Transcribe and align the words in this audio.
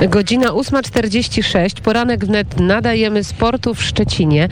Godzina 0.00 0.48
8.46, 0.48 1.80
poranek 1.80 2.24
wnet 2.24 2.60
nadajemy 2.60 3.24
sportu 3.24 3.74
w 3.74 3.82
Szczecinie. 3.82 4.48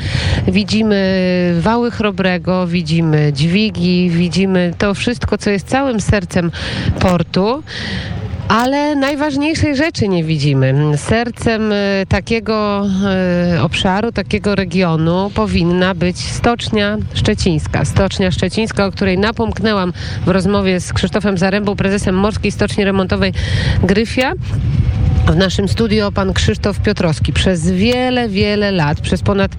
Widzimy 0.48 1.54
wały 1.60 1.90
chrobrego, 1.90 2.66
widzimy 2.66 3.32
dźwigi, 3.32 4.10
widzimy 4.10 4.74
to 4.78 4.94
wszystko, 4.94 5.38
co 5.38 5.50
jest 5.50 5.68
całym 5.68 6.00
sercem 6.00 6.50
portu. 7.00 7.62
Ale 8.48 8.96
najważniejszej 8.96 9.76
rzeczy 9.76 10.08
nie 10.08 10.24
widzimy. 10.24 10.74
Sercem 10.96 11.72
e, 11.72 11.76
takiego 12.08 12.86
e, 13.56 13.62
obszaru, 13.62 14.12
takiego 14.12 14.54
regionu 14.54 15.30
powinna 15.34 15.94
być 15.94 16.18
Stocznia 16.18 16.96
Szczecińska. 17.14 17.84
Stocznia 17.84 18.30
Szczecińska, 18.30 18.86
o 18.86 18.92
której 18.92 19.18
napomknęłam 19.18 19.92
w 20.26 20.28
rozmowie 20.28 20.80
z 20.80 20.92
Krzysztofem 20.92 21.38
Zarębą, 21.38 21.76
prezesem 21.76 22.14
Morskiej 22.14 22.52
Stoczni 22.52 22.84
Remontowej 22.84 23.32
Gryfia. 23.82 24.32
W 25.26 25.36
naszym 25.36 25.68
studio 25.68 26.12
pan 26.12 26.32
Krzysztof 26.32 26.80
Piotrowski 26.80 27.32
przez 27.32 27.70
wiele, 27.70 28.28
wiele 28.28 28.70
lat, 28.70 29.00
przez 29.00 29.22
ponad 29.22 29.56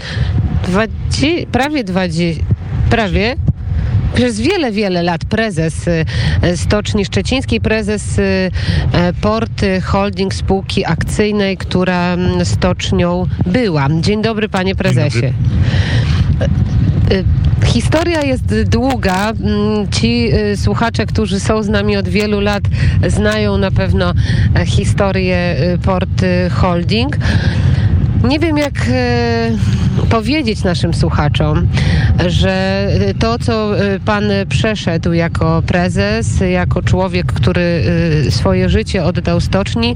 20, 0.63 1.27
prawie 1.51 1.83
20, 1.83 2.43
prawie 2.89 3.35
przez 4.15 4.41
wiele, 4.41 4.71
wiele 4.71 5.03
lat 5.03 5.25
prezes 5.25 5.87
y, 5.87 6.05
Stoczni 6.57 7.05
Szczecińskiej, 7.05 7.61
prezes 7.61 8.19
y, 8.19 8.51
e, 8.91 9.13
Porty 9.13 9.81
Holding 9.81 10.33
spółki 10.33 10.85
akcyjnej, 10.85 11.57
która 11.57 12.13
mm, 12.13 12.45
stocznią 12.45 13.27
była. 13.45 13.87
Dzień 14.01 14.21
dobry 14.21 14.49
panie 14.49 14.75
prezesie. 14.75 15.25
Y, 15.25 15.33
Historia 17.65 18.21
jest 18.21 18.63
długa. 18.63 19.29
Mm, 19.29 19.91
Ci 19.91 20.29
y, 20.33 20.57
słuchacze, 20.57 21.05
którzy 21.05 21.39
są 21.39 21.63
z 21.63 21.69
nami 21.69 21.97
od 21.97 22.07
wielu 22.07 22.39
lat, 22.39 22.63
znają 23.07 23.57
na 23.57 23.71
pewno 23.71 24.13
e, 24.55 24.65
historię 24.65 25.55
y, 25.73 25.77
Porty 25.77 26.49
Holding. 26.49 27.17
Nie 28.27 28.39
wiem, 28.39 28.57
jak 28.57 28.73
powiedzieć 30.09 30.63
naszym 30.63 30.93
słuchaczom, 30.93 31.67
że 32.27 32.87
to, 33.19 33.39
co 33.39 33.71
pan 34.05 34.23
przeszedł 34.49 35.13
jako 35.13 35.63
prezes, 35.67 36.39
jako 36.51 36.81
człowiek, 36.81 37.25
który 37.33 37.83
swoje 38.29 38.69
życie 38.69 39.03
oddał 39.03 39.39
stoczni, 39.39 39.95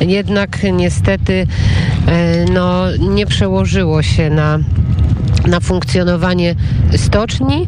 jednak 0.00 0.58
niestety 0.72 1.46
no, 2.52 2.84
nie 2.96 3.26
przełożyło 3.26 4.02
się 4.02 4.30
na 4.30 4.58
na 5.46 5.60
funkcjonowanie 5.60 6.54
stoczni. 6.96 7.66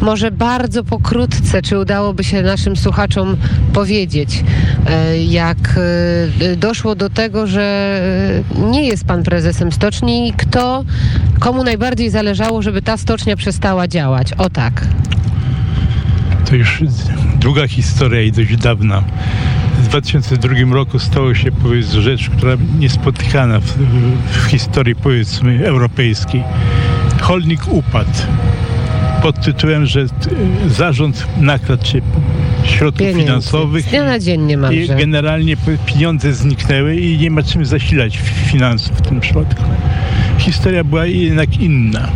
Może 0.00 0.30
bardzo 0.30 0.84
pokrótce, 0.84 1.62
czy 1.62 1.78
udałoby 1.78 2.24
się 2.24 2.42
naszym 2.42 2.76
słuchaczom 2.76 3.36
powiedzieć, 3.72 4.44
e, 4.86 5.18
jak 5.18 5.78
e, 6.40 6.56
doszło 6.56 6.94
do 6.94 7.10
tego, 7.10 7.46
że 7.46 8.00
e, 8.56 8.70
nie 8.70 8.86
jest 8.86 9.04
pan 9.04 9.22
prezesem 9.22 9.72
stoczni 9.72 10.28
i 10.28 10.32
kto, 10.32 10.84
komu 11.38 11.64
najbardziej 11.64 12.10
zależało, 12.10 12.62
żeby 12.62 12.82
ta 12.82 12.96
stocznia 12.96 13.36
przestała 13.36 13.88
działać? 13.88 14.32
O 14.32 14.50
tak. 14.50 14.86
To 16.48 16.54
już 16.54 16.82
długa 17.40 17.68
historia 17.68 18.22
i 18.22 18.32
dość 18.32 18.56
dawna. 18.56 19.02
W 19.82 19.88
2002 19.88 20.74
roku 20.74 20.98
stało 20.98 21.34
się 21.34 21.52
powiedzmy 21.52 22.02
rzecz, 22.02 22.30
która 22.30 22.52
niespotykana 22.78 23.60
w, 23.60 23.64
w 24.32 24.44
historii 24.50 24.94
powiedzmy 24.94 25.66
europejskiej. 25.66 26.42
Holnik 27.20 27.60
upadł 27.68 28.10
pod 29.22 29.40
tytułem, 29.44 29.86
że 29.86 30.06
zarząd 30.68 31.26
nakradł 31.40 31.86
się 31.86 32.00
środków 32.64 32.98
Pieniędzy. 32.98 33.20
finansowych 33.22 33.84
Z 33.84 33.88
dnia 33.90 34.04
na 34.04 34.18
dzień 34.18 34.40
i 34.40 34.44
niemalże. 34.44 34.96
generalnie 34.96 35.56
p- 35.56 35.78
pieniądze 35.86 36.32
zniknęły 36.34 36.96
i 36.96 37.18
nie 37.18 37.30
ma 37.30 37.42
czym 37.42 37.66
zasilać 37.66 38.18
finansów 38.46 38.96
w 38.98 39.00
tym 39.00 39.20
przypadku. 39.20 39.62
Historia 40.38 40.84
była 40.84 41.06
jednak 41.06 41.60
inna. 41.60 42.08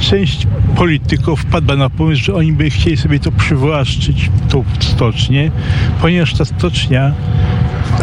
Część 0.00 0.46
polityków 0.76 1.40
wpadła 1.40 1.76
na 1.76 1.90
pomysł, 1.90 2.24
że 2.24 2.34
oni 2.34 2.52
by 2.52 2.70
chcieli 2.70 2.96
sobie 2.96 3.18
to 3.20 3.32
przywłaszczyć, 3.32 4.30
tą 4.48 4.64
stocznię, 4.80 5.50
ponieważ 6.00 6.34
ta 6.34 6.44
stocznia, 6.44 7.12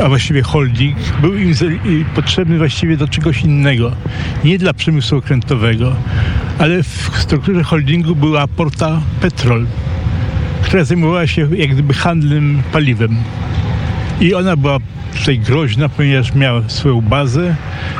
a 0.03 0.09
właściwie 0.09 0.41
holding, 0.41 0.97
był 1.21 1.37
im 1.37 1.53
potrzebny 2.15 2.57
właściwie 2.57 2.97
do 2.97 3.07
czegoś 3.07 3.41
innego. 3.41 3.91
Nie 4.43 4.57
dla 4.57 4.73
przemysłu 4.73 5.17
okrętowego, 5.17 5.95
ale 6.59 6.83
w 6.83 7.11
strukturze 7.19 7.63
holdingu 7.63 8.15
była 8.15 8.47
porta 8.47 9.01
Petrol, 9.21 9.65
która 10.61 10.83
zajmowała 10.83 11.27
się 11.27 11.55
jak 11.55 11.69
gdyby 11.69 11.93
handlem 11.93 12.61
paliwem. 12.71 13.15
I 14.21 14.33
ona 14.33 14.55
była 14.55 14.77
tutaj 15.19 15.39
groźna, 15.39 15.89
ponieważ 15.89 16.33
miała 16.33 16.61
swoją 16.67 17.01
bazę 17.01 17.55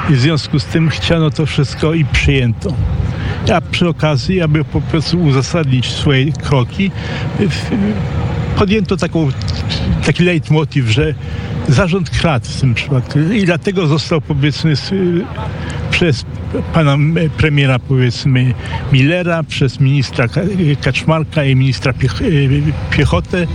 i 0.10 0.14
w 0.14 0.20
związku 0.20 0.60
z 0.60 0.66
tym 0.66 0.90
chciano 0.90 1.30
to 1.30 1.46
wszystko 1.46 1.94
i 1.94 2.06
przyjęto. 2.06 2.74
A 3.56 3.62
przy 3.62 3.88
okazji, 3.88 4.42
aby 4.42 4.64
po 4.64 4.82
prostu 4.82 5.20
uzasadnić 5.20 5.92
swoje 5.92 6.32
kroki, 6.32 6.92
podjęto 8.56 8.98
taką, 8.98 9.30
taki 10.06 10.24
leitmotiv, 10.24 10.90
że 10.90 11.14
zarząd 11.68 12.10
kradł 12.10 12.46
w 12.46 12.62
tym 12.62 12.74
przypadku 12.74 13.20
i 13.20 13.46
dlatego 13.46 13.88
został 13.88 14.22
powiedzmy 14.22 14.74
przez 15.92 16.26
pana 16.74 16.98
premiera 17.38 17.80
powiedzmy 17.80 18.54
Millera, 18.92 19.44
przez 19.44 19.80
ministra 19.80 20.28
Ka- 20.28 20.42
Kaczmarka 20.82 21.44
i 21.44 21.56
ministra 21.56 21.94
piech, 21.94 22.20
piechotę 22.92 23.48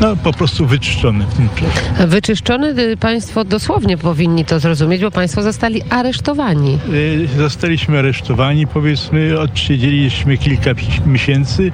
no 0.00 0.16
po 0.16 0.32
prostu 0.32 0.66
wyczyszczony 0.66 1.24
w 1.26 1.34
tym 1.34 1.48
przypadku. 1.54 2.06
Wyczyszczony 2.08 2.68
y, 2.92 2.96
państwo 2.96 3.44
dosłownie 3.44 3.98
powinni 3.98 4.44
to 4.44 4.60
zrozumieć, 4.60 5.02
bo 5.02 5.10
państwo 5.10 5.42
zostali 5.42 5.82
aresztowani. 5.90 6.78
Y, 6.92 7.28
Zostaliśmy 7.36 7.98
aresztowani, 7.98 8.66
powiedzmy, 8.66 9.40
odsiedzieliśmy 9.40 10.38
kilka 10.38 10.70
miesięcy. 11.06 11.72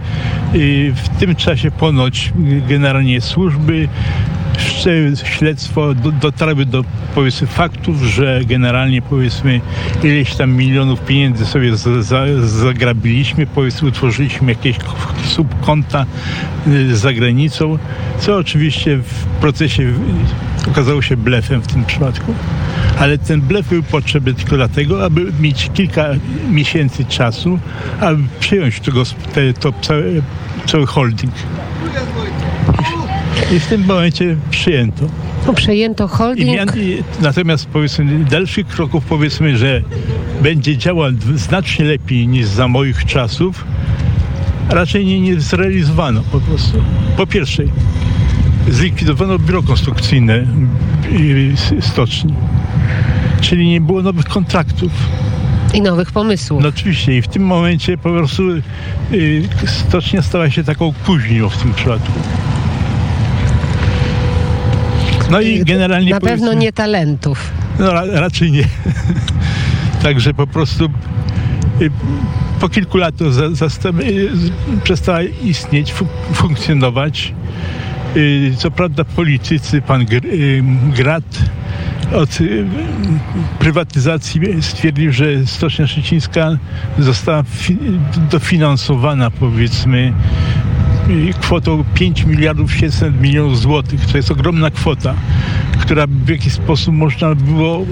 Y, 0.54 0.92
W 1.04 1.09
tym 1.20 1.34
czasie 1.36 1.70
ponoć 1.70 2.32
generalnie 2.69 3.20
służby 3.20 3.88
śledztwo, 5.24 5.94
do, 5.94 6.12
dotarły 6.12 6.66
do 6.66 6.84
powiedzmy 7.14 7.46
faktów, 7.46 8.02
że 8.02 8.40
generalnie 8.44 9.02
powiedzmy 9.02 9.60
ileś 10.02 10.34
tam 10.34 10.52
milionów 10.52 11.00
pieniędzy 11.00 11.46
sobie 11.46 11.76
za, 11.76 12.02
za, 12.02 12.24
zagrabiliśmy, 12.40 13.46
powiedzmy 13.46 13.88
utworzyliśmy 13.88 14.52
jakieś 14.52 14.76
subkonta 15.24 16.06
y, 16.66 16.96
za 16.96 17.12
granicą, 17.12 17.78
co 18.18 18.36
oczywiście 18.36 18.96
w 18.96 19.24
procesie 19.40 19.92
okazało 20.68 21.02
się 21.02 21.16
blefem 21.16 21.62
w 21.62 21.66
tym 21.66 21.84
przypadku. 21.84 22.34
Ale 22.98 23.18
ten 23.18 23.40
blef 23.40 23.68
był 23.68 23.82
potrzebny 23.82 24.34
tylko 24.34 24.56
dlatego, 24.56 25.04
aby 25.04 25.32
mieć 25.40 25.70
kilka 25.74 26.08
miesięcy 26.50 27.04
czasu, 27.04 27.58
aby 28.00 28.22
przyjąć 28.40 28.80
tego, 28.80 29.02
te, 29.34 29.52
to 29.52 29.72
cały, 29.80 30.22
cały 30.66 30.86
holding. 30.86 31.32
I 33.53 33.60
w 33.60 33.66
tym 33.66 33.84
momencie 33.84 34.37
przyjęto. 34.50 35.04
No, 35.47 35.53
przejęto 35.53 36.04
I 36.04 36.09
holding. 36.09 36.56
mian, 36.56 36.69
i, 36.76 37.03
natomiast 37.20 37.66
powiedzmy 37.66 38.25
dalszych 38.25 38.66
kroków 38.66 39.04
powiedzmy, 39.04 39.59
że 39.59 39.82
będzie 40.43 40.76
działał 40.76 41.10
znacznie 41.34 41.84
lepiej 41.84 42.28
niż 42.28 42.47
za 42.47 42.69
moich 42.69 43.04
czasów, 43.04 43.65
raczej 44.69 45.06
nie, 45.06 45.21
nie 45.21 45.41
zrealizowano 45.41 46.22
po 46.32 46.41
prostu. 46.41 46.82
Po 47.16 47.26
pierwsze, 47.26 47.62
zlikwidowano 48.71 49.38
biuro 49.38 49.62
konstrukcyjne 49.62 50.47
stoczni, 51.81 52.34
czyli 53.41 53.69
nie 53.69 53.81
było 53.81 54.03
nowych 54.03 54.26
kontraktów. 54.26 54.92
I 55.75 55.82
nowych 55.82 56.12
pomysłów. 56.12 56.62
No 56.62 56.69
oczywiście 56.69 57.16
i 57.19 57.22
w 57.22 57.28
tym 57.28 57.42
momencie 57.42 57.98
po 57.98 58.10
prostu 58.10 58.42
y, 59.12 59.48
stocznia 59.66 60.22
stała 60.22 60.50
się 60.50 60.65
taką 60.65 60.92
kuźnią 61.06 61.48
w 61.48 61.56
tym 61.56 61.75
przypadku. 61.75 62.12
No 65.32 65.41
i 65.41 65.65
generalnie 65.65 66.10
Na 66.10 66.20
pewno 66.20 66.53
nie 66.53 66.72
talentów. 66.72 67.51
no 67.78 67.92
ra, 67.92 68.03
raczej 68.12 68.53
nie. 68.53 68.65
Także 70.03 70.34
po 70.34 70.47
prostu 70.47 70.84
y, 71.80 71.91
po 72.60 72.68
kilku 72.68 72.98
latach 72.98 73.33
za, 73.33 73.47
y, 73.47 74.30
przestała 74.84 75.22
istnieć, 75.22 75.92
fu, 75.92 76.06
funkcjonować. 76.33 77.34
Y, 78.16 78.53
Co 78.59 78.71
prawda 78.71 79.04
politycy, 79.04 79.83
pan 79.83 80.04
Gr, 80.04 80.27
y, 80.27 80.62
Grat 80.97 81.39
od 82.15 82.41
y, 82.41 82.65
prywatyzacji 83.59 84.41
stwierdził, 84.62 85.12
że 85.12 85.47
Stocznia 85.47 85.86
Szczecińska 85.86 86.51
została 86.98 87.42
fi, 87.42 87.77
dofinansowana 88.30 89.30
powiedzmy 89.30 90.12
kwotą 91.41 91.84
5 91.95 92.25
miliardów 92.25 92.72
700 92.72 93.21
milionów 93.21 93.60
złotych. 93.60 94.07
To 94.07 94.16
jest 94.16 94.31
ogromna 94.31 94.71
kwota, 94.71 95.15
która 95.81 96.07
w 96.07 96.28
jakiś 96.28 96.53
sposób 96.53 96.95
można 96.95 97.34
było 97.34 97.87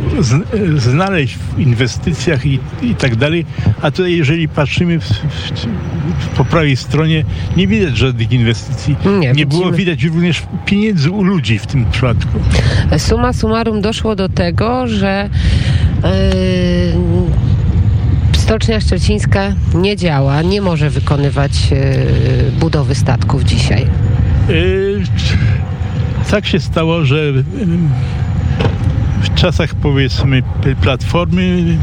znaleźć 0.76 1.36
w 1.36 1.58
inwestycjach 1.58 2.46
i, 2.46 2.58
i 2.82 2.94
tak 2.94 3.16
dalej. 3.16 3.46
A 3.82 3.90
tutaj 3.90 4.16
jeżeli 4.16 4.48
patrzymy 4.48 5.00
w, 5.00 5.04
w, 5.04 6.28
po 6.36 6.44
prawej 6.44 6.76
stronie, 6.76 7.24
nie 7.56 7.66
widać 7.66 7.96
żadnych 7.96 8.32
inwestycji. 8.32 8.96
Nie, 9.20 9.32
nie 9.32 9.46
było 9.46 9.72
widać 9.72 10.04
również 10.04 10.42
pieniędzy 10.66 11.10
u 11.10 11.22
ludzi 11.22 11.58
w 11.58 11.66
tym 11.66 11.86
przypadku. 11.90 12.38
Suma 12.98 13.32
summarum 13.32 13.80
doszło 13.80 14.16
do 14.16 14.28
tego, 14.28 14.86
że 14.86 15.30
yy 16.02 17.29
Stocznia 18.50 18.80
Szczecińska 18.80 19.52
nie 19.74 19.96
działa, 19.96 20.42
nie 20.42 20.62
może 20.62 20.90
wykonywać 20.90 21.52
e, 21.72 22.50
budowy 22.60 22.94
statków 22.94 23.44
dzisiaj. 23.44 23.86
Yy, 24.48 25.02
tak 26.30 26.46
się 26.46 26.60
stało, 26.60 27.04
że 27.04 27.32
w 29.22 29.34
czasach 29.34 29.74
powiedzmy 29.74 30.42
Platformy 30.80 31.78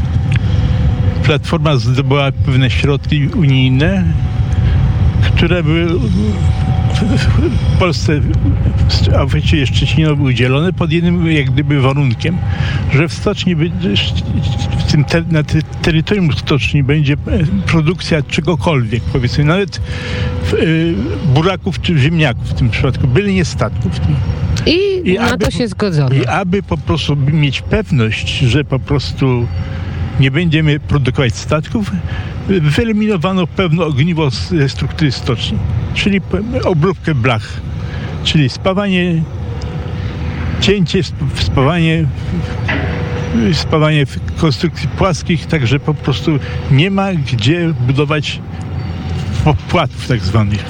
Platforma 1.22 1.76
zdobyła 1.76 2.32
pewne 2.32 2.70
środki 2.70 3.28
unijne, 3.28 4.04
które 5.22 5.62
były 5.62 5.86
w 7.02 7.78
Polsce, 7.80 8.20
a 9.18 9.26
właściwie 9.26 9.66
Szczecinowi 9.66 10.22
udzielone 10.22 10.72
pod 10.72 10.92
jednym 10.92 11.32
jak 11.32 11.50
gdyby 11.50 11.80
warunkiem, 11.80 12.38
że 12.92 13.08
w 13.08 13.12
stoczni, 13.12 13.54
w 14.78 14.90
tym 14.90 15.04
te, 15.04 15.22
na 15.30 15.42
te, 15.42 15.62
terytorium 15.82 16.32
stoczni 16.32 16.82
będzie 16.82 17.16
produkcja 17.66 18.22
czegokolwiek, 18.22 19.02
powiedzmy, 19.12 19.44
nawet 19.44 19.80
y, 20.52 20.94
buraków 21.34 21.80
czy 21.80 21.98
ziemniaków 21.98 22.48
w 22.50 22.54
tym 22.54 22.70
przypadku, 22.70 23.08
byli 23.08 23.34
nie 23.34 23.44
statków. 23.44 23.92
I, 24.66 25.10
I 25.10 25.14
na 25.14 25.30
aby, 25.30 25.44
to 25.44 25.50
się 25.50 25.68
zgodzono. 25.68 26.14
I 26.14 26.26
aby 26.26 26.62
po 26.62 26.76
prostu 26.76 27.16
mieć 27.16 27.62
pewność, 27.62 28.38
że 28.38 28.64
po 28.64 28.78
prostu 28.78 29.46
nie 30.20 30.30
będziemy 30.30 30.80
produkować 30.80 31.34
statków, 31.34 31.90
wyeliminowano 32.48 33.46
pewne 33.46 33.84
ogniwo 33.84 34.30
z 34.30 34.72
struktury 34.72 35.12
stoczni, 35.12 35.58
czyli 35.94 36.20
obróbkę 36.64 37.14
blach, 37.14 37.60
czyli 38.24 38.48
spawanie, 38.48 39.22
cięcie, 40.60 41.00
spawanie 41.34 42.04
spawanie 43.52 44.04
konstrukcji 44.36 44.88
płaskich, 44.88 45.46
także 45.46 45.80
po 45.80 45.94
prostu 45.94 46.38
nie 46.70 46.90
ma 46.90 47.12
gdzie 47.12 47.74
budować 47.86 48.40
płatów 49.68 50.08
tak 50.08 50.20
zwanych. 50.20 50.64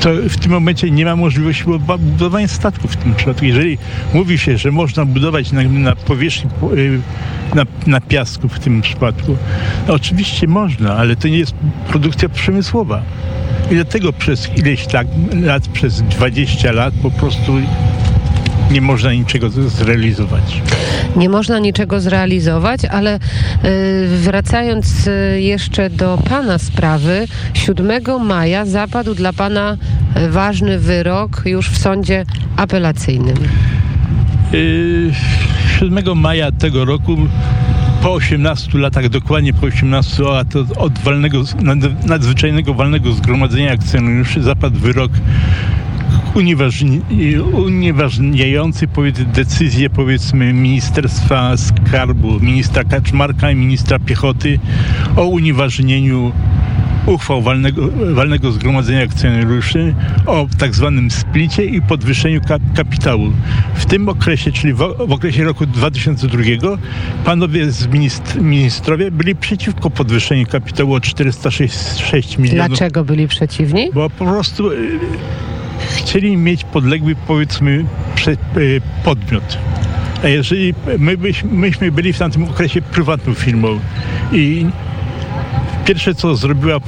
To 0.00 0.10
w 0.28 0.36
tym 0.36 0.52
momencie 0.52 0.90
nie 0.90 1.04
ma 1.04 1.16
możliwości 1.16 1.64
budowania 1.98 2.48
statków 2.48 2.92
w 2.92 2.96
tym 2.96 3.14
przypadku. 3.14 3.44
Jeżeli 3.44 3.78
mówi 4.14 4.38
się, 4.38 4.58
że 4.58 4.70
można 4.70 5.04
budować 5.04 5.52
na, 5.52 5.62
na 5.62 5.96
powierzchni 5.96 6.50
y, 6.72 7.00
na, 7.54 7.64
na 7.86 8.00
piasku 8.00 8.48
w 8.48 8.58
tym 8.58 8.82
przypadku. 8.82 9.36
No, 9.88 9.94
oczywiście 9.94 10.46
można, 10.46 10.96
ale 10.96 11.16
to 11.16 11.28
nie 11.28 11.38
jest 11.38 11.54
produkcja 11.88 12.28
przemysłowa. 12.28 13.02
I 13.70 13.74
dlatego 13.74 14.12
przez 14.12 14.48
ileś 14.56 14.92
lat, 14.92 15.06
lat 15.42 15.68
przez 15.68 16.02
20 16.02 16.72
lat 16.72 16.94
po 17.02 17.10
prostu 17.10 17.52
nie 18.70 18.80
można 18.80 19.12
niczego 19.12 19.50
zrealizować. 19.50 20.62
Nie 21.16 21.28
można 21.28 21.58
niczego 21.58 22.00
zrealizować, 22.00 22.84
ale 22.84 23.16
y, 23.16 23.20
wracając 24.08 25.06
y, 25.06 25.40
jeszcze 25.40 25.90
do 25.90 26.18
Pana 26.28 26.58
sprawy, 26.58 27.26
7 27.54 28.24
maja 28.24 28.66
zapadł 28.66 29.14
dla 29.14 29.32
Pana 29.32 29.76
ważny 30.30 30.78
wyrok 30.78 31.42
już 31.44 31.70
w 31.70 31.78
sądzie 31.78 32.24
apelacyjnym. 32.56 33.36
7 35.80 36.18
maja 36.18 36.52
tego 36.52 36.84
roku 36.84 37.16
po 38.04 38.12
18 38.12 38.78
latach, 38.78 39.08
dokładnie 39.08 39.52
po 39.52 39.66
18 39.66 40.22
latach 40.22 40.62
od 40.76 40.98
walnego, 40.98 41.42
nadzwyczajnego 42.06 42.74
walnego 42.74 43.12
zgromadzenia 43.12 43.72
akcjonariuszy 43.72 44.42
zapadł 44.42 44.78
wyrok 44.78 45.12
unieważni, 46.34 47.00
unieważniający 47.52 48.88
powiedzmy, 48.88 49.24
decyzję 49.24 49.90
powiedzmy 49.90 50.52
Ministerstwa 50.52 51.56
Skarbu, 51.56 52.40
ministra 52.40 52.84
Kaczmarka 52.84 53.50
i 53.50 53.56
ministra 53.56 53.98
Piechoty 53.98 54.58
o 55.16 55.24
unieważnieniu 55.24 56.32
uchwał 57.06 57.42
walnego, 57.42 57.88
walnego 58.14 58.52
zgromadzenia 58.52 59.02
akcjonariuszy 59.02 59.94
o 60.26 60.46
tak 60.58 60.74
zwanym 60.74 61.10
splicie 61.10 61.64
i 61.64 61.82
podwyższeniu 61.82 62.40
kap 62.40 62.62
kapitału. 62.76 63.32
W 63.74 63.86
tym 63.86 64.08
okresie, 64.08 64.52
czyli 64.52 64.72
w, 64.72 64.78
w, 65.08 65.12
okresie 65.12 65.44
roku 65.44 65.66
2002 65.66 66.42
panowie 67.24 67.70
z 67.70 67.86
ministr, 67.86 68.40
ministrowie 68.40 69.10
byli 69.10 69.36
przeciwko 69.36 69.90
podwyższeniu 69.90 70.46
kapitału 70.46 70.94
o 70.94 71.00
406 71.00 72.38
milionów. 72.38 72.68
Dlaczego 72.68 73.04
byli 73.04 73.28
przeciwni? 73.28 73.90
Bo 73.94 74.10
po 74.10 74.24
prostu 74.24 74.70
y, 74.72 74.98
chcieli 75.96 76.36
mieć 76.36 76.64
podległy 76.64 77.16
powiedzmy 77.26 77.84
prze, 78.14 78.32
y, 78.32 78.80
podmiot. 79.04 79.58
A 80.24 80.28
jeżeli 80.28 80.74
my 80.98 81.16
byśmy, 81.16 81.50
myśmy 81.52 81.92
byli 81.92 82.12
w 82.12 82.18
tamtym 82.18 82.44
okresie 82.44 82.82
prywatną 82.82 83.34
firmą 83.34 83.80
i 84.32 84.66
Pierwsze, 85.84 86.14
co 86.14 86.36
zrobiła 86.36 86.80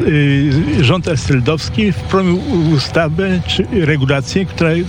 y, 0.00 0.84
rząd 0.84 1.08
Eseldowski, 1.08 1.92
wprowadził 1.92 2.40
ustawę 2.74 3.40
czy 3.46 3.66
regulacje, 3.72 4.46
które 4.46 4.74
y, 4.74 4.84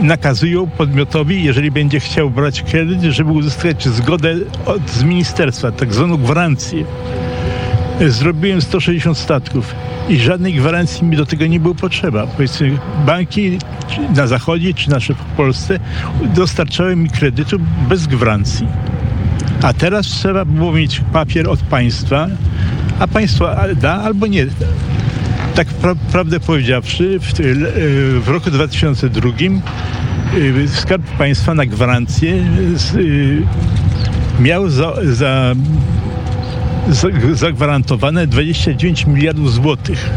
nakazują 0.00 0.66
podmiotowi, 0.66 1.44
jeżeli 1.44 1.70
będzie 1.70 2.00
chciał 2.00 2.30
brać 2.30 2.62
kredyt, 2.62 3.02
żeby 3.02 3.32
uzyskać 3.32 3.88
zgodę 3.88 4.34
od, 4.66 4.90
z 4.90 5.02
ministerstwa, 5.02 5.72
tak 5.72 5.94
zwaną 5.94 6.16
gwarancję. 6.16 6.84
Zrobiłem 8.08 8.62
160 8.62 9.18
statków 9.18 9.74
i 10.08 10.18
żadnej 10.18 10.54
gwarancji 10.54 11.04
mi 11.04 11.16
do 11.16 11.26
tego 11.26 11.46
nie 11.46 11.60
było 11.60 11.74
potrzeba. 11.74 12.26
Powiedzmy, 12.26 12.78
banki 13.06 13.58
na 14.16 14.26
zachodzie 14.26 14.74
czy 14.74 14.90
nasze 14.90 15.14
w 15.14 15.36
Polsce 15.36 15.78
dostarczały 16.34 16.96
mi 16.96 17.10
kredytu 17.10 17.56
bez 17.88 18.06
gwarancji. 18.06 18.66
A 19.66 19.72
teraz 19.72 20.06
trzeba 20.06 20.44
było 20.44 20.72
mieć 20.72 21.00
papier 21.12 21.48
od 21.48 21.60
państwa, 21.60 22.28
a 22.98 23.06
państwo 23.06 23.48
da 23.80 23.92
albo 23.92 24.26
nie. 24.26 24.46
Tak 25.54 25.66
pra 25.68 25.94
prawdę 26.12 26.40
powiedziawszy, 26.40 27.18
w, 27.20 27.32
w, 28.24 28.28
roku 28.28 28.50
2002 28.50 29.30
y, 30.36 30.68
Skarb 30.68 31.02
Państwa 31.02 31.54
na 31.54 31.66
gwarancję 31.66 32.32
y, 32.94 33.42
miał 34.40 34.70
za, 34.70 34.92
za, 35.04 35.54
za, 36.88 37.08
zagwarantowane 37.32 38.26
29 38.26 39.06
miliardów 39.06 39.52
złotych. 39.52 40.10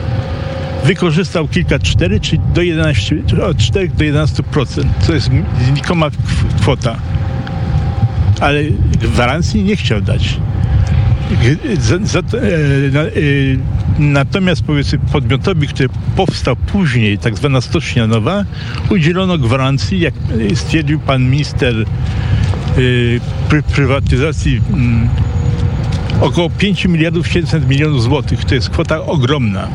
Wykorzystał 0.85 1.47
kilka 1.47 1.79
cztery, 1.79 2.19
czyli 2.19 2.41
do 2.53 2.61
11, 2.61 3.15
od 3.49 3.57
4 3.57 3.87
do 3.87 4.03
11%, 4.03 4.83
co 4.99 5.13
jest 5.13 5.29
znikoma 5.67 6.09
kwota 6.61 6.95
ale 8.39 8.63
gwarancji 9.01 9.63
nie 9.63 9.75
chciał 9.75 10.01
dać. 10.01 10.37
E, 11.31 12.37
e, 12.37 13.09
natomiast 13.99 14.61
powiedzmy 14.63 14.99
podmiotowi, 15.11 15.67
który 15.67 15.89
powstał 16.15 16.55
później, 16.55 17.17
tak 17.17 17.37
zwana 17.37 17.61
Stocznia 17.61 18.07
Nowa, 18.07 18.45
udzielono 18.89 19.37
gwarancji, 19.37 19.99
jak 19.99 20.13
stwierdził 20.55 20.99
pan 20.99 21.29
minister 21.29 21.75
e, 21.75 21.85
pry, 23.49 23.63
prywatyzacji, 23.63 24.61
mm, 24.73 25.09
około 26.21 26.49
5 26.49 26.85
miliardów 26.85 27.27
700 27.27 27.69
milionów 27.69 28.03
złotych. 28.03 28.45
To 28.45 28.55
jest 28.55 28.69
kwota 28.69 29.01
ogromna 29.05 29.67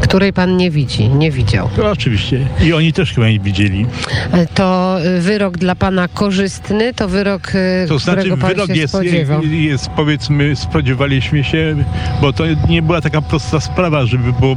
której 0.00 0.32
pan 0.32 0.56
nie 0.56 0.70
widzi, 0.70 1.08
nie 1.08 1.30
widział. 1.30 1.68
To 1.76 1.90
oczywiście. 1.90 2.48
I 2.62 2.72
oni 2.72 2.92
też 2.92 3.12
chyba 3.12 3.28
nie 3.28 3.40
widzieli. 3.40 3.86
E, 4.32 4.46
to 4.46 4.98
e, 5.00 5.20
wyrok 5.20 5.58
dla 5.58 5.74
pana 5.74 6.08
korzystny, 6.08 6.94
to 6.94 7.08
wyrok, 7.08 7.52
e, 7.54 7.86
to 7.88 7.98
znaczy, 7.98 8.20
którego 8.20 8.36
pan 8.36 8.50
wyrok 8.50 8.66
się 8.68 8.74
jest, 8.74 8.94
spodziewał. 8.94 9.42
jest, 9.42 9.88
powiedzmy, 9.88 10.56
spodziewaliśmy 10.56 11.44
się, 11.44 11.76
bo 12.20 12.32
to 12.32 12.44
nie 12.68 12.82
była 12.82 13.00
taka 13.00 13.22
prosta 13.22 13.60
sprawa, 13.60 14.06
żeby 14.06 14.32
było 14.32 14.56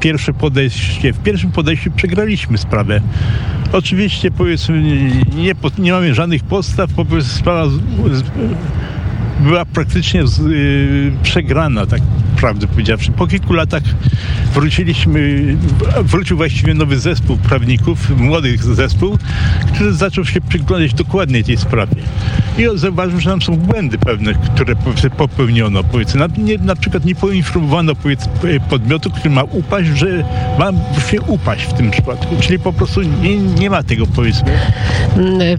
pierwsze 0.00 0.32
podejście. 0.32 1.12
W 1.12 1.18
pierwszym 1.18 1.52
podejściu 1.52 1.90
przegraliśmy 1.90 2.58
sprawę. 2.58 3.00
Oczywiście, 3.72 4.30
powiedzmy, 4.30 4.82
nie, 5.36 5.54
nie 5.78 5.92
mamy 5.92 6.14
żadnych 6.14 6.44
podstaw, 6.44 6.92
po 6.92 7.04
prostu 7.04 7.38
sprawa 7.38 7.68
z, 7.68 7.72
z, 8.12 8.22
była 9.40 9.64
praktycznie 9.64 10.26
z, 10.26 10.40
y, 10.40 11.12
przegrana, 11.22 11.86
tak 11.86 12.00
prawdę 12.42 12.66
powiedziawszy. 12.66 13.12
Po 13.12 13.26
kilku 13.26 13.52
latach 13.52 13.82
wróciliśmy, 14.54 15.44
wrócił 16.02 16.36
właściwie 16.36 16.74
nowy 16.74 16.98
zespół 16.98 17.36
prawników, 17.36 18.10
młodych 18.16 18.64
zespół, 18.64 19.18
który 19.74 19.92
zaczął 19.92 20.24
się 20.24 20.40
przyglądać 20.40 20.94
dokładnie 20.94 21.44
tej 21.44 21.56
sprawie. 21.56 22.02
I 22.58 22.66
zauważył, 22.74 23.20
że 23.20 23.30
tam 23.30 23.42
są 23.42 23.56
błędy 23.56 23.98
pewne, 23.98 24.34
które 24.34 24.76
popełniono. 25.16 25.84
Powiedzmy. 25.84 26.20
Na, 26.20 26.28
nie, 26.38 26.58
na 26.58 26.76
przykład 26.76 27.04
nie 27.04 27.14
poinformowano 27.14 27.94
powiedzmy, 27.94 28.60
podmiotu, 28.70 29.10
który 29.10 29.30
ma 29.30 29.42
upaść, 29.42 29.88
że 29.88 30.24
ma 30.58 30.70
się 31.10 31.20
upaść 31.20 31.64
w 31.64 31.72
tym 31.72 31.90
przypadku. 31.90 32.36
Czyli 32.40 32.58
po 32.58 32.72
prostu 32.72 33.02
nie, 33.02 33.36
nie 33.36 33.70
ma 33.70 33.82
tego 33.82 34.06
powiedzmy. 34.06 34.58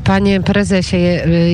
Panie 0.03 0.41
prezesie, 0.41 0.97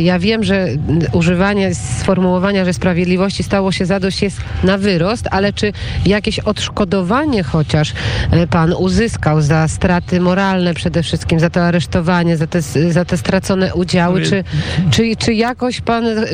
ja 0.03 0.19
wiem, 0.19 0.43
że 0.43 0.67
używanie 1.11 1.75
sformułowania, 1.75 2.65
że 2.65 2.73
sprawiedliwości 2.73 3.43
stało 3.43 3.71
się 3.71 3.85
zadość 3.85 4.21
jest 4.21 4.41
na 4.63 4.77
wyrost, 4.77 5.18
ale 5.31 5.53
czy 5.53 5.73
jakieś 6.05 6.39
odszkodowanie 6.39 7.43
chociaż 7.43 7.93
e, 8.31 8.47
pan 8.47 8.73
uzyskał 8.73 9.41
za 9.41 9.67
straty 9.67 10.19
moralne 10.19 10.73
przede 10.73 11.03
wszystkim, 11.03 11.39
za 11.39 11.49
to 11.49 11.61
aresztowanie, 11.65 12.37
za 12.37 12.47
te, 12.47 12.61
za 12.91 13.05
te 13.05 13.17
stracone 13.17 13.73
udziały, 13.73 14.21
czy, 14.21 14.43
czy, 14.91 15.15
czy 15.15 15.33
jakoś 15.33 15.81
pan 15.81 16.07
e, 16.07 16.25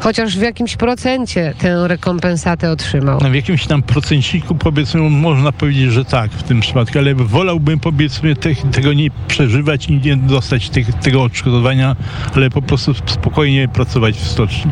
chociaż 0.00 0.38
w 0.38 0.42
jakimś 0.42 0.76
procencie 0.76 1.54
tę 1.58 1.88
rekompensatę 1.88 2.70
otrzymał? 2.70 3.20
W 3.20 3.34
jakimś 3.34 3.66
tam 3.66 3.82
procenciku 3.82 4.54
powiedzmy 4.54 5.00
można 5.00 5.52
powiedzieć, 5.52 5.92
że 5.92 6.04
tak 6.04 6.30
w 6.30 6.42
tym 6.42 6.60
przypadku, 6.60 6.98
ale 6.98 7.14
wolałbym 7.14 7.80
powiedzmy 7.80 8.36
te, 8.36 8.54
tego 8.54 8.92
nie 8.92 9.10
przeżywać 9.28 9.86
i 9.86 9.92
nie 9.92 10.16
dostać 10.16 10.70
te, 10.70 10.80
tego 10.84 11.22
odszkodowania, 11.22 11.96
ale 12.34 12.50
po 12.50 12.62
prostu 12.62 12.94
spokojnie 13.06 13.68
pracować 13.68 14.16
w 14.16 14.28
stoczni. 14.28 14.70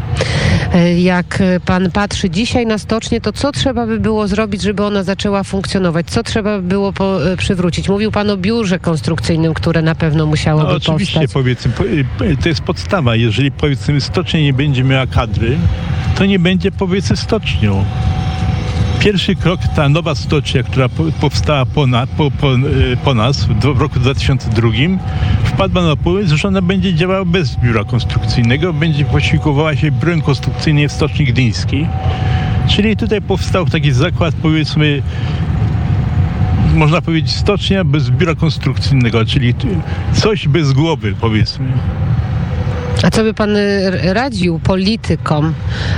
E, 0.74 1.00
jak 1.00 1.42
pan 1.66 1.90
patrzy 1.90 2.30
dzisiaj 2.30 2.66
na 2.66 2.78
stocznię, 2.78 3.20
to 3.20 3.32
co 3.32 3.52
trzeba 3.56 3.86
by 3.86 4.00
było 4.00 4.28
zrobić, 4.28 4.62
żeby 4.62 4.84
ona 4.84 5.02
zaczęła 5.02 5.42
funkcjonować? 5.42 6.06
Co 6.06 6.22
trzeba 6.22 6.56
by 6.56 6.68
było 6.68 6.92
po, 6.92 7.32
e, 7.32 7.36
przywrócić? 7.36 7.88
Mówił 7.88 8.10
pan 8.10 8.30
o 8.30 8.36
biurze 8.36 8.78
konstrukcyjnym, 8.78 9.54
które 9.54 9.82
na 9.82 9.94
pewno 9.94 10.26
musiałoby 10.26 10.68
no, 10.68 10.76
oczywiście, 10.76 11.20
powstać. 11.20 11.34
powiedzmy, 11.34 11.72
e, 12.20 12.36
to 12.36 12.48
jest 12.48 12.60
podstawa. 12.60 13.16
Jeżeli 13.16 13.52
powiedzmy 13.52 14.00
stocznia 14.00 14.40
nie 14.40 14.52
będzie 14.52 14.84
miała 14.84 15.06
kadry, 15.06 15.58
to 16.18 16.26
nie 16.26 16.38
będzie 16.38 16.72
powiedzmy 16.72 17.16
stocznią. 17.16 17.84
Pierwszy 19.00 19.34
krok, 19.34 19.60
ta 19.76 19.88
nowa 19.88 20.14
stocznia, 20.14 20.62
która 20.62 20.88
powstała 21.20 21.66
po, 21.66 21.86
na, 21.86 22.06
po, 22.06 22.30
po, 22.30 22.50
po 23.04 23.14
nas 23.14 23.44
w, 23.44 23.80
roku 23.80 24.00
2002, 24.00 24.68
wpadła 25.44 25.82
na 25.82 25.96
pomysł, 25.96 26.36
że 26.36 26.48
ona 26.48 26.62
będzie 26.62 26.94
działała 26.94 27.24
bez 27.24 27.56
biura 27.56 27.84
konstrukcyjnego, 27.84 28.72
będzie 28.72 29.04
posiłkowała 29.04 29.76
się 29.76 29.90
biurem 29.90 30.22
konstrukcyjnym 30.22 30.88
w 30.88 30.92
Stoczni 30.92 31.26
Gdyńskiej. 31.26 31.88
Czyli 32.68 32.96
tutaj 32.96 33.22
powstał 33.22 33.66
taki 33.66 33.92
zakład, 33.92 34.34
powiedzmy, 34.42 35.02
można 36.74 37.00
powiedzieć, 37.00 37.34
stocznia 37.34 37.84
bez 37.84 38.10
biura 38.10 38.34
konstrukcyjnego, 38.34 39.24
czyli 39.24 39.54
coś 40.12 40.48
bez 40.48 40.72
głowy, 40.72 41.14
powiedzmy. 41.20 41.66
A 43.02 43.10
co 43.10 43.22
by 43.22 43.34
pan 43.34 43.50
radził 44.02 44.58
politykom 44.58 45.54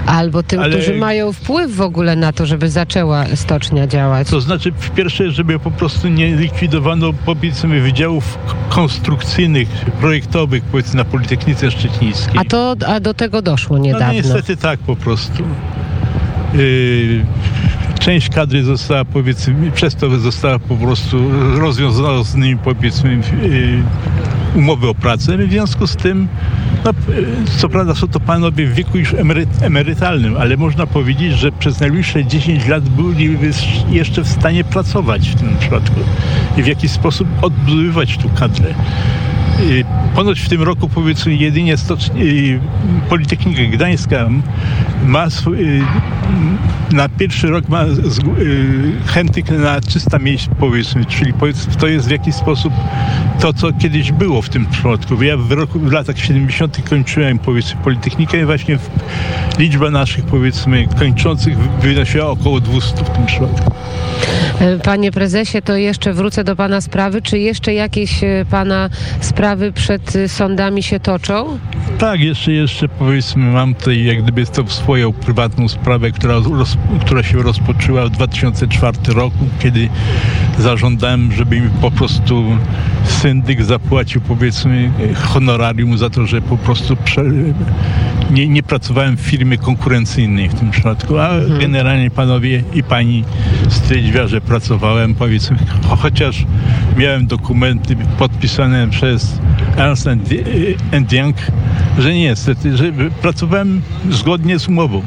albo 0.06 0.42
tym, 0.42 0.60
Ale... 0.60 0.76
którzy 0.76 0.94
mają 0.94 1.32
wpływ 1.32 1.76
w 1.76 1.80
ogóle 1.80 2.16
na 2.16 2.32
to, 2.32 2.46
żeby 2.46 2.70
zaczęła 2.70 3.24
stocznia 3.34 3.86
działać? 3.86 4.28
To 4.30 4.40
znaczy, 4.40 4.72
w 4.72 4.90
pierwsze, 4.90 5.30
żeby 5.30 5.58
po 5.58 5.70
prostu 5.70 6.08
nie 6.08 6.36
likwidowano 6.36 7.12
powiedzmy 7.26 7.80
wydziałów 7.80 8.38
konstrukcyjnych, 8.68 9.68
projektowych, 10.00 10.62
powiedzmy 10.64 10.96
na 10.96 11.04
Politechnice 11.04 11.70
Szczecińskiej. 11.70 12.40
A 12.40 12.44
to 12.44 12.76
a 12.86 13.00
do 13.00 13.14
tego 13.14 13.42
doszło 13.42 13.78
niedawno? 13.78 14.06
No, 14.06 14.12
niestety 14.12 14.56
tak 14.56 14.78
po 14.80 14.96
prostu. 14.96 15.42
Yy, 16.54 17.24
część 17.98 18.28
kadry 18.28 18.64
została 18.64 19.04
powiedzmy, 19.04 19.70
przez 19.70 19.94
to 19.94 20.18
została 20.18 20.58
po 20.58 20.76
prostu 20.76 21.30
rozwiązana 21.58 22.22
z 22.24 22.34
nimi 22.34 22.56
powiedzmy 22.56 23.20
yy, 23.42 23.82
umowy 24.54 24.88
o 24.88 24.94
pracę. 24.94 25.38
W 25.38 25.50
związku 25.50 25.86
z 25.86 25.96
tym, 25.96 26.28
no, 26.84 26.90
co 27.58 27.68
prawda 27.68 27.94
są 27.94 28.08
to 28.08 28.20
panowie 28.20 28.66
w 28.66 28.74
wieku 28.74 28.98
już 28.98 29.14
emerytalnym, 29.60 30.36
ale 30.36 30.56
można 30.56 30.86
powiedzieć, 30.86 31.32
że 31.32 31.52
przez 31.52 31.80
najbliższe 31.80 32.24
10 32.24 32.66
lat 32.66 32.88
byli 32.88 33.38
jeszcze 33.90 34.22
w 34.22 34.28
stanie 34.28 34.64
pracować 34.64 35.28
w 35.28 35.34
tym 35.34 35.56
przypadku 35.60 36.00
i 36.56 36.62
w 36.62 36.66
jakiś 36.66 36.90
sposób 36.90 37.28
odbudowywać 37.42 38.18
tu 38.18 38.28
kadrę. 38.28 38.74
Ponoć 40.14 40.40
w 40.40 40.48
tym 40.48 40.62
roku 40.62 40.88
powiedzmy 40.88 41.34
jedynie 41.34 41.74
Politechnika 43.08 43.62
Gdańska 43.72 44.28
ma 45.04 45.30
swój, 45.30 45.58
na 46.92 47.08
pierwszy 47.08 47.46
rok 47.46 47.68
ma 47.68 47.84
chętnych 49.06 49.50
na 49.50 49.80
300 49.80 50.18
miejsc 50.18 50.48
powiedzmy, 50.58 51.04
czyli 51.04 51.32
to 51.78 51.86
jest 51.86 52.08
w 52.08 52.10
jakiś 52.10 52.34
sposób 52.34 52.72
to, 53.40 53.52
co 53.52 53.72
kiedyś 53.72 54.12
było 54.12 54.42
w 54.42 54.48
tym 54.48 54.66
przypadku. 54.66 55.22
Ja 55.22 55.36
w, 55.36 55.52
roku, 55.52 55.80
w 55.80 55.92
latach 55.92 56.18
70. 56.18 56.88
kończyłem 56.88 57.38
powiedzmy 57.38 57.80
Politechnikę 57.84 58.40
i 58.40 58.44
właśnie 58.44 58.78
liczba 59.58 59.90
naszych 59.90 60.24
powiedzmy 60.24 60.86
kończących 60.98 61.58
wynosiła 61.58 62.26
około 62.26 62.60
200 62.60 62.96
w 63.04 63.10
tym 63.10 63.26
przypadku. 63.26 63.72
Panie 64.82 65.12
prezesie, 65.12 65.62
to 65.62 65.76
jeszcze 65.76 66.12
wrócę 66.12 66.44
do 66.44 66.56
pana 66.56 66.80
sprawy. 66.80 67.22
Czy 67.22 67.38
jeszcze 67.38 67.74
jakieś 67.74 68.24
e, 68.24 68.44
pana 68.50 68.90
sprawy 69.20 69.37
przed 69.74 70.16
e, 70.16 70.28
sądami 70.28 70.82
się 70.82 71.00
toczą? 71.00 71.58
Tak, 71.98 72.20
jeszcze, 72.20 72.52
jeszcze 72.52 72.88
powiedzmy 72.88 73.52
mam 73.52 73.74
tutaj 73.74 74.04
jak 74.04 74.22
gdyby 74.22 74.46
to 74.46 74.68
swoją 74.68 75.12
prywatną 75.12 75.68
sprawę, 75.68 76.10
która, 76.10 76.34
roz, 76.34 76.76
która 77.00 77.22
się 77.22 77.42
rozpoczęła 77.42 78.06
w 78.06 78.10
2004 78.10 78.98
roku, 79.06 79.48
kiedy 79.58 79.88
zażądałem, 80.58 81.32
żeby 81.32 81.60
mi 81.60 81.70
po 81.80 81.90
prostu 81.90 82.44
syndyk 83.04 83.64
zapłacił 83.64 84.20
powiedzmy 84.20 84.90
honorarium 85.14 85.98
za 85.98 86.10
to, 86.10 86.26
że 86.26 86.42
po 86.42 86.56
prostu 86.56 86.96
prze, 86.96 87.22
nie, 88.30 88.48
nie, 88.48 88.62
pracowałem 88.62 89.16
w 89.16 89.20
firmie 89.20 89.58
konkurencyjnej 89.58 90.48
w 90.48 90.54
tym 90.54 90.70
przypadku, 90.70 91.18
a 91.18 91.28
mhm. 91.28 91.60
generalnie 91.60 92.10
panowie 92.10 92.62
i 92.74 92.82
pani 92.82 93.24
stwierdziła, 93.68 94.26
że 94.26 94.40
pracowałem 94.40 95.14
powiedzmy, 95.14 95.56
chociaż 95.88 96.46
miałem 96.96 97.26
dokumenty 97.26 97.96
podpisane 98.18 98.90
przez 98.90 99.38
Ernst 99.76 100.06
Young, 101.12 101.36
że 101.98 102.14
niestety, 102.14 102.76
że 102.76 102.92
pracowałem 103.22 103.82
zgodnie 104.10 104.58
z 104.58 104.68
umową. 104.68 105.02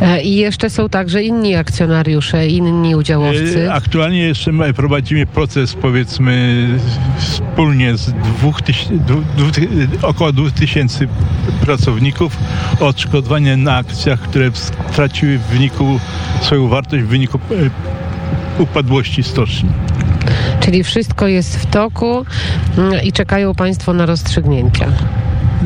E, 0.00 0.22
I 0.22 0.36
jeszcze 0.36 0.70
są 0.70 0.88
także 0.88 1.22
inni 1.22 1.54
akcjonariusze, 1.54 2.46
inni 2.46 2.96
udziałowcy. 2.96 3.64
E, 3.66 3.72
aktualnie 3.72 4.18
jeszcze 4.18 4.52
prowadzimy 4.76 5.26
proces 5.26 5.74
powiedzmy 5.74 6.66
wspólnie 7.18 7.96
z 7.96 8.12
dwóch 8.12 8.60
dwóch, 9.36 9.52
około 10.02 10.32
2000 10.32 11.06
pracowników 11.60 12.36
o 12.80 12.86
odszkodowanie 12.86 13.56
na 13.56 13.76
akcjach, 13.76 14.20
które 14.20 14.50
straciły 14.90 15.38
w 15.38 15.42
wyniku 15.42 16.00
swoją 16.42 16.68
wartość 16.68 17.04
w 17.04 17.06
wyniku 17.06 17.38
e, 17.38 18.62
upadłości 18.62 19.22
stoczni. 19.22 19.68
Czyli 20.60 20.84
wszystko 20.84 21.26
jest 21.26 21.56
w 21.56 21.66
toku 21.66 22.24
mm, 22.78 23.02
i 23.02 23.12
czekają 23.12 23.54
Państwo 23.54 23.92
na 23.92 24.06
rozstrzygnięcia. 24.06 24.86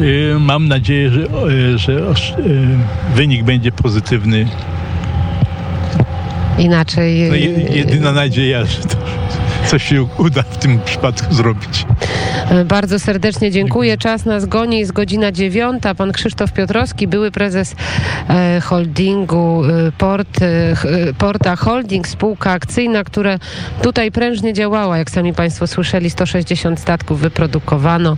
Y, 0.01 0.37
mam 0.41 0.69
nadzieję, 0.69 1.11
że, 1.11 1.79
że 1.79 1.93
y, 1.93 2.15
wynik 3.15 3.45
będzie 3.45 3.73
pozytywny. 3.73 4.49
Inaczej. 6.59 7.29
No, 7.29 7.35
jedyna 7.75 8.13
nadzieja, 8.13 8.65
że 8.65 8.83
to 8.83 8.97
coś 9.67 9.85
się 9.85 10.07
uda 10.19 10.43
w 10.43 10.57
tym 10.57 10.81
przypadku 10.85 11.35
zrobić. 11.35 11.87
E, 12.51 12.65
bardzo 12.65 12.99
serdecznie 12.99 13.51
dziękuję. 13.51 13.99
Czas 13.99 14.25
nas 14.25 14.47
goni, 14.47 14.79
jest 14.79 14.93
godzina 14.93 15.33
dziewiąta. 15.33 15.95
Pan 15.95 16.13
Krzysztof 16.13 16.53
Piotrowski, 16.53 17.09
były 17.09 17.31
prezes 17.31 17.75
e, 18.29 18.61
holdingu 18.61 19.63
e, 19.65 19.93
Port, 19.93 20.41
Porta 21.19 21.57
Holding, 21.57 22.09
spółka 22.09 22.51
akcyjna, 22.51 23.05
która 23.05 23.39
tutaj 23.83 24.13
prężnie 24.13 24.53
działała. 24.53 24.99
Jak 24.99 25.11
sami 25.11 25.33
Państwo 25.33 25.67
słyszeli, 25.67 26.11
160 26.11 26.81
statków 26.81 27.21
wyprodukowano. 27.21 28.17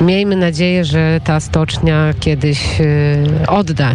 Miejmy 0.00 0.36
nadzieję, 0.36 0.84
że 0.84 1.20
ta 1.24 1.40
stocznia 1.40 2.14
kiedyś 2.20 2.60
odda 3.48 3.94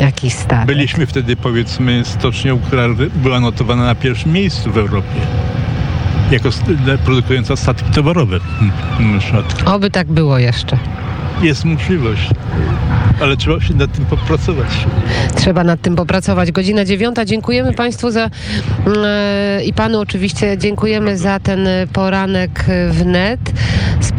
jakiś 0.00 0.34
statek. 0.34 0.66
Byliśmy 0.66 1.06
wtedy 1.06 1.36
powiedzmy 1.36 2.04
stocznią, 2.04 2.58
która 2.58 2.88
była 3.14 3.40
notowana 3.40 3.84
na 3.84 3.94
pierwszym 3.94 4.32
miejscu 4.32 4.72
w 4.72 4.78
Europie 4.78 5.20
jako 6.32 6.48
produkująca 7.04 7.56
statki 7.56 7.90
towarowe. 7.90 8.38
Oby 9.66 9.90
tak 9.90 10.06
było 10.06 10.38
jeszcze. 10.38 10.78
Jest 11.42 11.64
możliwość. 11.64 12.30
Ale 13.20 13.36
trzeba 13.36 13.60
się 13.60 13.74
nad 13.74 13.92
tym 13.92 14.04
popracować. 14.04 14.68
Trzeba 15.36 15.64
nad 15.64 15.80
tym 15.80 15.96
popracować. 15.96 16.52
Godzina 16.52 16.84
dziewiąta. 16.84 17.24
Dziękujemy 17.24 17.72
Państwu 17.72 18.10
za 18.10 18.30
e, 19.04 19.64
i 19.64 19.72
Panu 19.72 20.00
oczywiście 20.00 20.58
dziękujemy 20.58 21.18
za 21.18 21.40
ten 21.40 21.68
poranek 21.92 22.64
wnet 22.90 23.40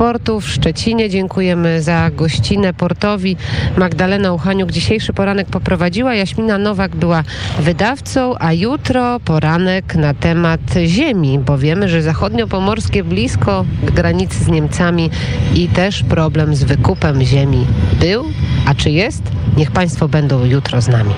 sportu 0.04 0.42
w 0.42 0.50
Szczecinie. 0.50 1.10
Dziękujemy 1.10 1.82
za 1.82 2.10
gościnę 2.12 2.74
portowi. 2.74 3.38
Magdalena 3.78 4.34
Uchaniuk 4.34 4.72
dzisiejszy 4.72 5.14
poranek 5.14 5.48
poprowadziła. 5.48 6.16
Jaśmina 6.16 6.58
Nowak 6.58 6.96
była 6.96 7.24
wydawcą, 7.60 8.36
a 8.40 8.54
jutro 8.54 9.20
poranek 9.20 9.96
na 9.96 10.14
temat 10.14 10.62
ziemi, 10.86 11.40
bo 11.40 11.58
wiemy, 11.58 11.90
że 11.90 12.02
zachodniopomorskie 12.02 13.04
blisko 13.04 13.66
granicy 13.84 14.44
z 14.44 14.48
Niemcami 14.48 15.10
i 15.56 15.68
też 15.68 16.04
problem 16.04 16.56
z 16.56 16.64
wykupem 16.64 17.24
ziemi 17.24 17.66
był, 18.00 18.26
a 18.66 18.76
czy 18.76 18.90
jest? 18.90 19.24
Niech 19.58 19.72
Państwo 19.72 20.08
będą 20.08 20.46
jutro 20.46 20.82
z 20.82 20.88
nami. 20.88 21.14